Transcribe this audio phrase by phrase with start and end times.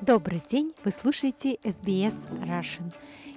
[0.00, 2.92] Добрый день, вы слушаете SBS Russian.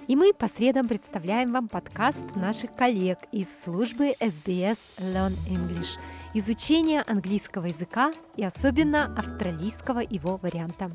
[0.06, 5.98] И мы по средам представляем вам подкаст наших коллег из службы SBS Learn English–
[6.34, 10.90] изучение английского языка и особенно австралийского его варианта.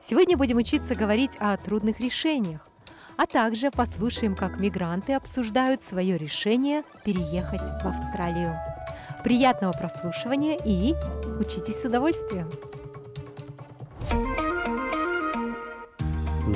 [0.00, 2.66] Сегодня будем учиться говорить о трудных решениях,
[3.16, 8.58] а также послушаем, как мигранты обсуждают свое решение переехать в Австралию.
[9.25, 10.95] Приятного прослушивания и
[11.39, 12.49] учитесь с удовольствием!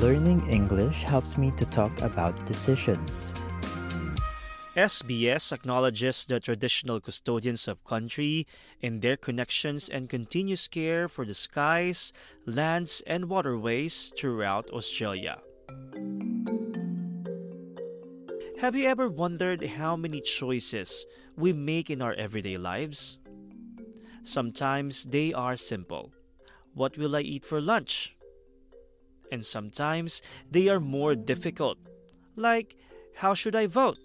[0.02, 3.29] Learning English helps me to talk about decisions.
[4.75, 8.45] SBS acknowledges the traditional custodians of country
[8.81, 12.11] in their connections and continuous care for the skies,
[12.45, 15.39] lands, and waterways throughout Australia.
[18.59, 21.05] Have you ever wondered how many choices
[21.38, 23.17] we make in our everyday lives?
[24.23, 26.12] Sometimes they are simple.
[26.73, 28.15] What will I eat for lunch?
[29.31, 31.77] And sometimes they are more difficult,
[32.35, 32.76] like
[33.15, 33.98] how should I vote?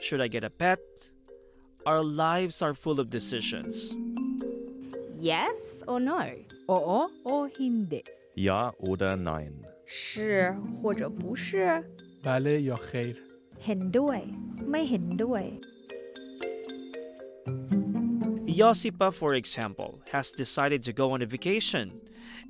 [0.00, 0.80] Should I get a pet?
[1.86, 3.94] Our lives are full of decisions.
[5.16, 6.20] Yes or no?
[6.68, 8.02] Oo o hindi.
[8.34, 9.52] Ja oder nein?
[9.86, 11.82] 是或者不是
[12.22, 13.23] بله یا خیر
[13.63, 14.19] เห็นด้วย
[18.59, 21.99] Josipa, for example, has decided to go on a vacation,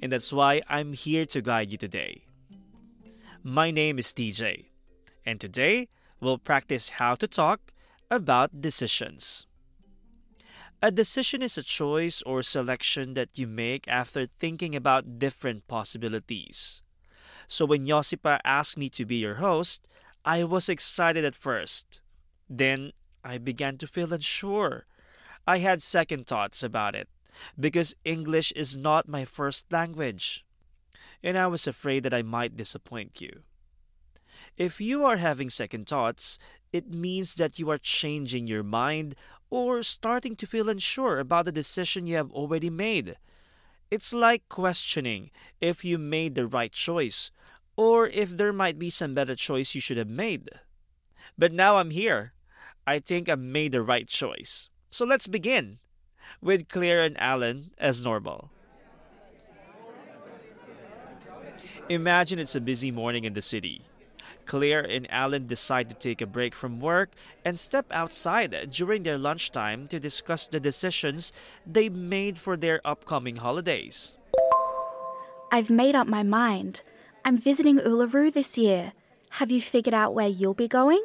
[0.01, 2.13] and that's why I'm here to guide you today.
[3.43, 4.65] My name is DJ,
[5.25, 5.87] and today
[6.21, 7.73] we'll practice how to talk
[8.11, 9.47] about decisions.
[10.81, 16.83] A decision is a choice or selection that you make after thinking about different possibilities.
[17.47, 19.87] So when Josipa asked me to be your host,
[20.25, 22.01] I was excited at first.
[22.49, 24.87] Then I began to feel unsure.
[25.47, 27.07] I had second thoughts about it
[27.59, 30.43] because English is not my first language.
[31.23, 33.43] And I was afraid that I might disappoint you.
[34.57, 36.39] If you are having second thoughts,
[36.73, 39.15] it means that you are changing your mind
[39.51, 43.15] or starting to feel unsure about the decision you have already made.
[43.91, 45.29] It's like questioning
[45.61, 47.29] if you made the right choice
[47.77, 50.49] or if there might be some better choice you should have made.
[51.37, 52.33] But now I'm here.
[52.87, 54.69] I think I've made the right choice.
[54.91, 55.79] So let's begin
[56.41, 58.51] with Claire and Alan as normal.
[61.89, 63.83] Imagine it's a busy morning in the city.
[64.45, 67.11] Claire and Alan decide to take a break from work
[67.43, 71.33] and step outside during their lunchtime to discuss the decisions
[71.65, 74.17] they made for their upcoming holidays.
[75.51, 76.81] I've made up my mind.
[77.27, 78.93] I'm visiting Uluru this year.
[79.31, 81.03] Have you figured out where you'll be going?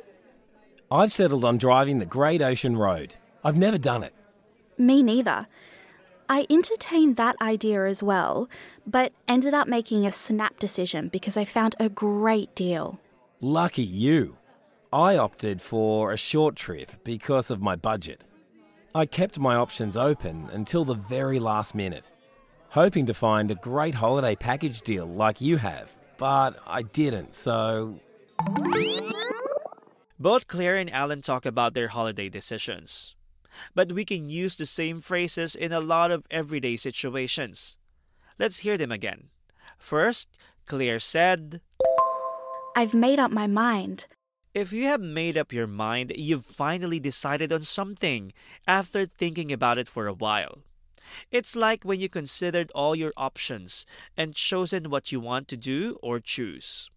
[0.90, 3.14] I've settled on driving the Great Ocean Road.
[3.42, 4.12] I've never done it.
[4.76, 5.46] Me neither.
[6.28, 8.50] I entertained that idea as well,
[8.86, 13.00] but ended up making a snap decision because I found a great deal.
[13.40, 14.36] Lucky you.
[14.92, 18.24] I opted for a short trip because of my budget.
[18.94, 22.12] I kept my options open until the very last minute,
[22.68, 27.98] hoping to find a great holiday package deal like you have, but I didn't, so
[30.18, 33.16] Both Claire and Alan talk about their holiday decisions.
[33.74, 37.78] But we can use the same phrases in a lot of everyday situations.
[38.38, 39.30] Let's hear them again.
[39.78, 40.28] First,
[40.66, 41.62] Claire said,
[42.76, 44.04] I've made up my mind.
[44.52, 48.34] If you have made up your mind, you've finally decided on something
[48.68, 50.58] after thinking about it for a while.
[51.30, 55.98] It's like when you considered all your options and chosen what you want to do
[56.02, 56.90] or choose.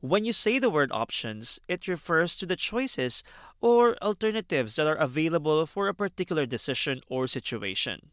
[0.00, 3.22] When you say the word options, it refers to the choices
[3.60, 8.10] or alternatives that are available for a particular decision or situation.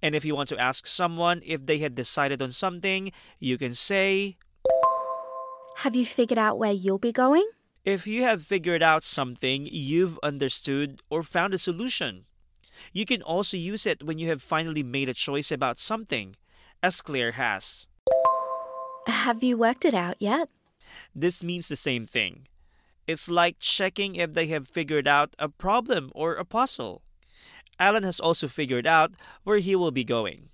[0.00, 3.74] And if you want to ask someone if they had decided on something, you can
[3.74, 4.36] say,
[5.78, 7.46] Have you figured out where you'll be going?
[7.84, 12.24] If you have figured out something, you've understood or found a solution.
[12.92, 16.36] You can also use it when you have finally made a choice about something,
[16.82, 17.86] as Claire has.
[19.06, 20.48] Have you worked it out yet?
[21.14, 22.48] This means the same thing.
[23.06, 27.02] It's like checking if they have figured out a problem or a puzzle.
[27.78, 29.12] Alan has also figured out
[29.44, 30.48] where he will be going.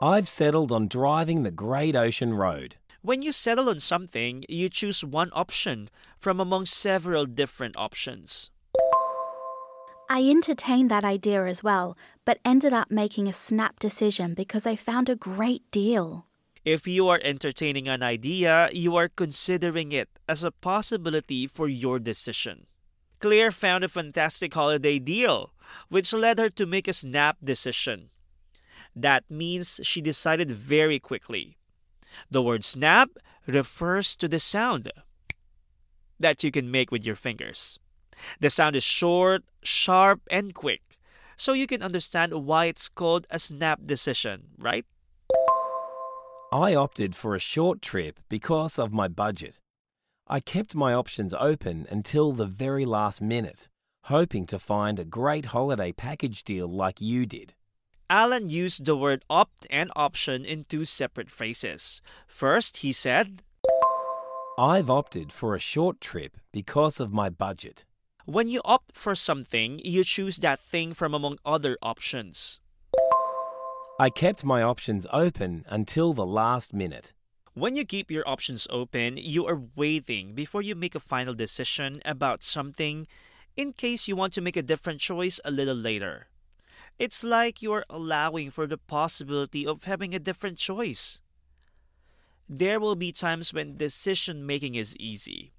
[0.00, 2.76] I've settled on driving the Great Ocean Road.
[3.02, 8.50] When you settle on something, you choose one option from among several different options.
[10.08, 14.76] I entertained that idea as well, but ended up making a snap decision because I
[14.76, 16.26] found a great deal.
[16.64, 21.98] If you are entertaining an idea, you are considering it as a possibility for your
[21.98, 22.66] decision.
[23.18, 25.52] Claire found a fantastic holiday deal
[25.88, 28.10] which led her to make a snap decision.
[28.94, 31.56] That means she decided very quickly.
[32.30, 33.10] The word snap
[33.46, 34.90] refers to the sound
[36.20, 37.78] that you can make with your fingers.
[38.40, 40.98] The sound is short, sharp, and quick,
[41.36, 44.84] so you can understand why it's called a snap decision, right?
[46.52, 49.60] I opted for a short trip because of my budget.
[50.28, 53.68] I kept my options open until the very last minute,
[54.04, 57.54] hoping to find a great holiday package deal like you did.
[58.08, 62.00] Alan used the word opt and option in two separate phrases.
[62.26, 63.42] First, he said,
[64.58, 67.84] I've opted for a short trip because of my budget.
[68.26, 72.58] When you opt for something, you choose that thing from among other options.
[74.00, 77.14] I kept my options open until the last minute.
[77.54, 82.02] When you keep your options open, you are waiting before you make a final decision
[82.04, 83.06] about something
[83.56, 86.26] in case you want to make a different choice a little later.
[86.98, 91.22] It's like you are allowing for the possibility of having a different choice.
[92.48, 95.52] There will be times when decision making is easy,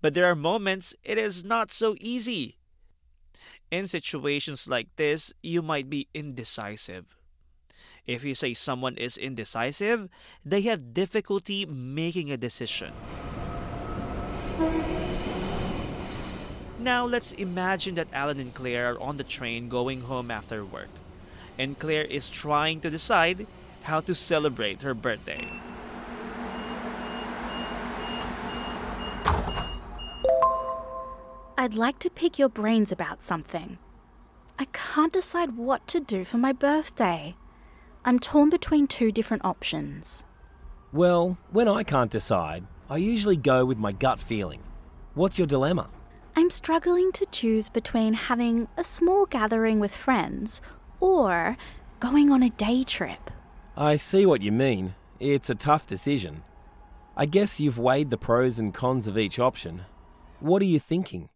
[0.00, 2.56] but there are moments it is not so easy.
[3.70, 7.16] In situations like this, you might be indecisive.
[8.06, 10.08] If you say someone is indecisive,
[10.44, 12.92] they have difficulty making a decision.
[16.78, 20.90] Now let's imagine that Alan and Claire are on the train going home after work,
[21.56, 23.46] and Claire is trying to decide
[23.82, 25.48] how to celebrate her birthday.
[31.62, 33.78] I'd like to pick your brains about something.
[34.58, 37.36] I can't decide what to do for my birthday.
[38.04, 40.24] I'm torn between two different options.
[40.92, 44.64] Well, when I can't decide, I usually go with my gut feeling.
[45.14, 45.88] What's your dilemma?
[46.34, 50.62] I'm struggling to choose between having a small gathering with friends
[50.98, 51.56] or
[52.00, 53.30] going on a day trip.
[53.76, 54.96] I see what you mean.
[55.20, 56.42] It's a tough decision.
[57.16, 59.82] I guess you've weighed the pros and cons of each option.
[60.40, 61.28] What are you thinking?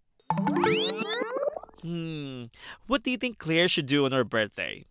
[1.83, 2.45] Hmm,
[2.87, 4.85] what do you think Claire should do on her birthday?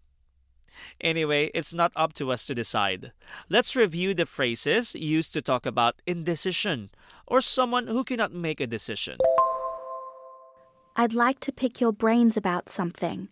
[1.01, 3.11] Anyway, it's not up to us to decide.
[3.49, 6.89] Let's review the phrases used to talk about indecision
[7.27, 9.17] or someone who cannot make a decision.
[10.95, 13.27] I'd like to pick your brains about something.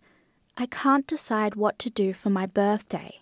[0.56, 3.20] I can't decide what to do for my birthday.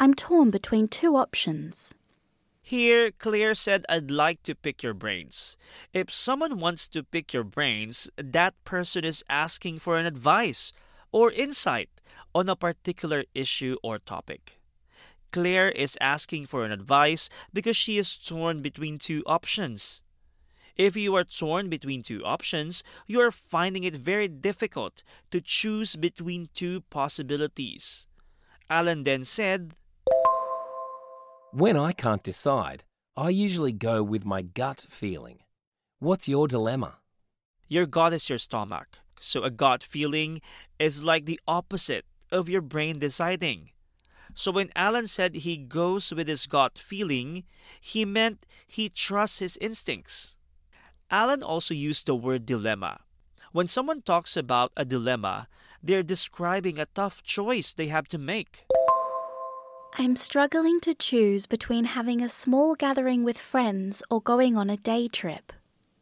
[0.00, 1.94] I'm torn between two options.
[2.66, 5.58] Here, Claire said, I'd like to pick your brains.
[5.92, 10.72] If someone wants to pick your brains, that person is asking for an advice
[11.12, 11.90] or insight
[12.34, 14.62] on a particular issue or topic.
[15.30, 20.02] Claire is asking for an advice because she is torn between two options.
[20.74, 25.02] If you are torn between two options, you are finding it very difficult
[25.32, 28.06] to choose between two possibilities.
[28.70, 29.74] Alan then said,
[31.56, 32.82] When I can't decide,
[33.16, 35.38] I usually go with my gut feeling.
[36.00, 36.96] What's your dilemma?
[37.68, 40.40] Your gut is your stomach, so a gut feeling
[40.80, 43.70] is like the opposite of your brain deciding.
[44.34, 47.44] So when Alan said he goes with his gut feeling,
[47.80, 50.34] he meant he trusts his instincts.
[51.08, 53.02] Alan also used the word dilemma.
[53.52, 55.46] When someone talks about a dilemma,
[55.80, 58.64] they're describing a tough choice they have to make.
[59.96, 64.76] I'm struggling to choose between having a small gathering with friends or going on a
[64.76, 65.52] day trip.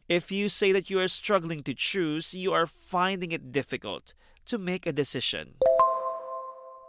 [0.09, 4.57] If you say that you are struggling to choose, you are finding it difficult to
[4.57, 5.53] make a decision.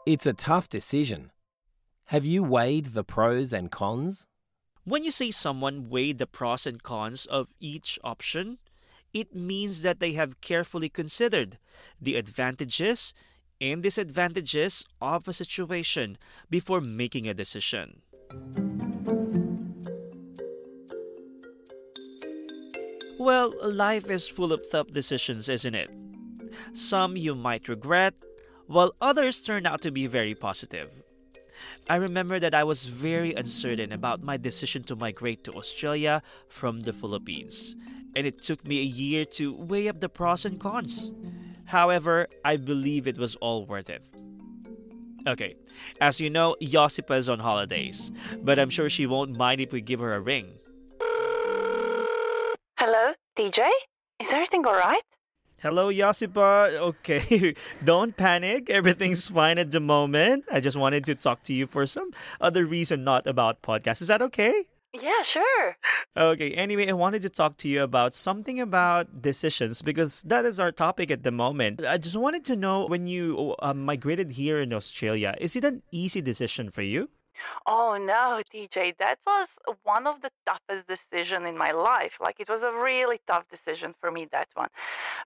[0.06, 1.30] It's a tough decision.
[2.06, 4.26] Have you weighed the pros and cons?
[4.84, 8.56] When you say someone weighed the pros and cons of each option,
[9.12, 11.58] it means that they have carefully considered
[12.00, 13.12] the advantages
[13.61, 16.18] and disadvantages of a situation
[16.50, 18.02] before making a decision.
[23.18, 25.88] Well, life is full of tough decisions, isn't it?
[26.73, 28.14] Some you might regret,
[28.66, 31.02] while others turn out to be very positive.
[31.88, 36.80] I remember that I was very uncertain about my decision to migrate to Australia from
[36.80, 37.76] the Philippines,
[38.16, 41.12] and it took me a year to weigh up the pros and cons.
[41.66, 44.02] However, I believe it was all worth it.
[45.26, 45.56] Okay,
[46.00, 49.80] as you know, Josipa is on holidays, but I'm sure she won't mind if we
[49.80, 50.52] give her a ring.
[52.78, 53.66] Hello, DJ?
[54.21, 55.02] Is everything alright?
[55.62, 56.73] Hello, Josipa.
[56.92, 57.54] Okay,
[57.85, 58.68] don't panic.
[58.68, 60.44] Everything's fine at the moment.
[60.52, 62.11] I just wanted to talk to you for some
[62.42, 64.02] other reason, not about podcast.
[64.02, 64.64] Is that okay?
[65.04, 65.76] Yeah, sure.
[66.16, 70.58] Okay, anyway, I wanted to talk to you about something about decisions because that is
[70.58, 71.84] our topic at the moment.
[71.84, 75.82] I just wanted to know when you uh, migrated here in Australia, is it an
[75.92, 77.11] easy decision for you?
[77.66, 82.16] Oh no, TJ, that was one of the toughest decision in my life.
[82.20, 84.68] Like it was a really tough decision for me that one.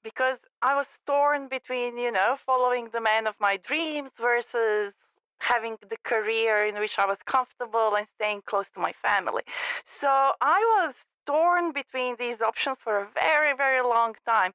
[0.02, 4.94] Because I was torn between, you know, following the man of my dreams versus
[5.38, 9.42] having the career in which I was comfortable and staying close to my family.
[9.84, 10.94] So I was
[11.26, 14.52] torn between these options for a very, very long time.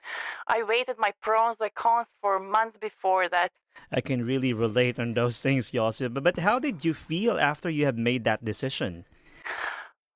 [0.47, 3.51] I waited my pros and cons for months before that.
[3.91, 6.13] I can really relate on those things, Josip.
[6.13, 9.05] But, but how did you feel after you have made that decision?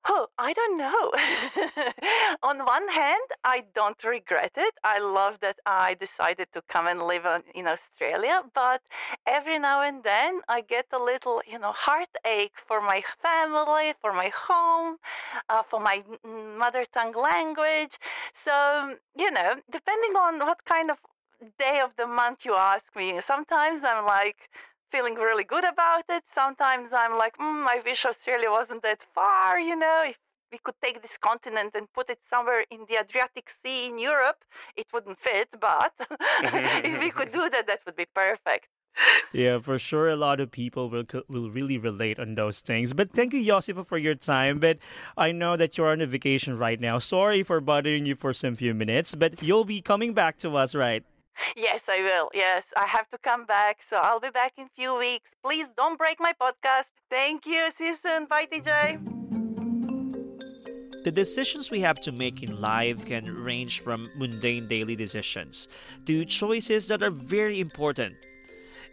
[0.06, 1.12] Oh, I don't know.
[2.42, 4.74] On one hand, I don't regret it.
[4.82, 8.80] I love that I decided to come and live in Australia, but
[9.26, 14.12] every now and then I get a little, you know, heartache for my family, for
[14.12, 14.96] my home,
[15.48, 17.98] uh, for my mother tongue language.
[18.44, 20.98] So, you know, depending on what kind of
[21.58, 24.48] day of the month you ask me, sometimes I'm like,
[24.90, 26.24] feeling really good about it.
[26.34, 30.16] Sometimes I'm like, mm, I wish Australia wasn't that far, you know, if
[30.52, 34.44] we could take this continent and put it somewhere in the Adriatic Sea in Europe,
[34.76, 35.92] it wouldn't fit, but
[36.40, 38.68] if we could do that, that would be perfect.
[39.32, 42.92] Yeah, for sure, a lot of people will will really relate on those things.
[42.92, 44.58] But thank you, Josipa, for your time.
[44.58, 44.78] But
[45.16, 46.98] I know that you're on a vacation right now.
[46.98, 50.74] Sorry for bothering you for some few minutes, but you'll be coming back to us,
[50.74, 51.04] right?
[51.56, 52.30] Yes, I will.
[52.34, 53.78] Yes, I have to come back.
[53.88, 55.28] So I'll be back in a few weeks.
[55.42, 56.86] Please don't break my podcast.
[57.10, 57.70] Thank you.
[57.76, 58.26] See you soon.
[58.26, 58.98] Bye, TJ.
[61.04, 65.68] The decisions we have to make in life can range from mundane daily decisions
[66.06, 68.16] to choices that are very important.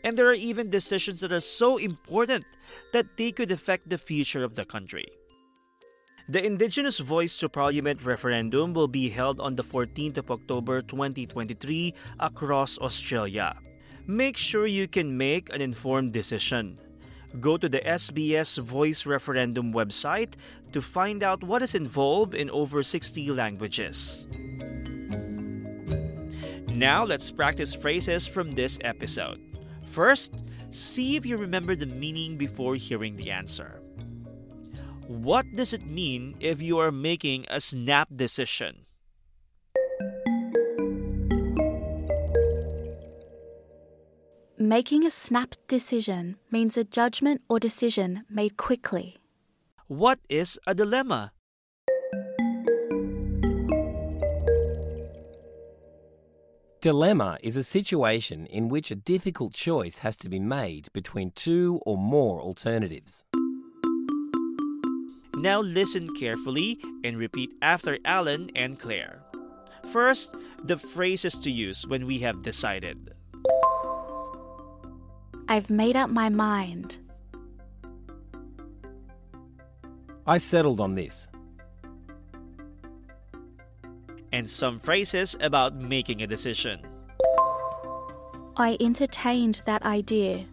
[0.04, 2.46] And there are even decisions that are so important
[2.94, 5.08] that they could affect the future of the country.
[6.27, 11.94] The Indigenous Voice to Parliament referendum will be held on the 14th of October 2023
[12.20, 13.55] across Australia.
[14.08, 16.79] Make sure you can make an informed decision.
[17.39, 20.34] Go to the SBS Voice Referendum website
[20.72, 24.25] to find out what is involved in over 60 languages.
[26.74, 29.41] Now let's practice phrases from this episode.
[29.86, 30.41] First,
[30.72, 33.85] see if you remember the meaning before hearing the answer.
[35.08, 38.86] What does it mean if you are making a snap decision?
[44.58, 49.18] Making a snap decision means a judgment or decision made quickly.
[49.86, 51.34] What is a dilemma?
[56.82, 61.80] Dilemma is a situation in which a difficult choice has to be made between two
[61.86, 63.24] or more alternatives.
[65.36, 69.22] Now listen carefully and repeat after Alan and Claire.
[69.89, 73.13] First, the phrases to use when we have decided.
[75.48, 76.98] I've made up my mind.
[80.25, 81.27] I settled on this.
[84.32, 86.80] And some phrases about making a decision.
[88.58, 90.46] I entertained that idea.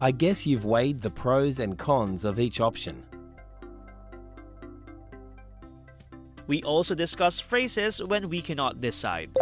[0.00, 3.02] I guess you've weighed the pros and cons of each option.
[6.46, 9.36] We also discuss phrases when we cannot decide.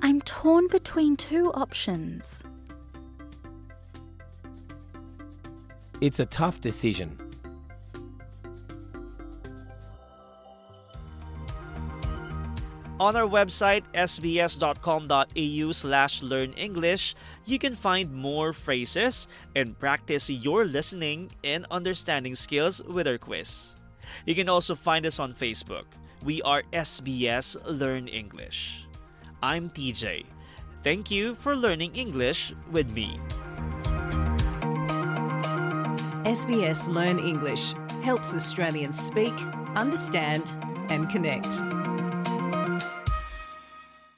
[0.00, 2.44] I'm torn between two options.
[6.00, 7.29] It's a tough decision.
[13.00, 17.16] On our website, sbs.com.au slash learn English,
[17.46, 19.26] you can find more phrases
[19.56, 23.74] and practice your listening and understanding skills with our quiz.
[24.26, 25.88] You can also find us on Facebook.
[26.26, 28.84] We are SBS Learn English.
[29.42, 30.26] I'm TJ.
[30.84, 33.18] Thank you for learning English with me.
[36.28, 37.72] SBS Learn English
[38.04, 39.32] helps Australians speak,
[39.74, 40.44] understand,
[40.92, 41.48] and connect.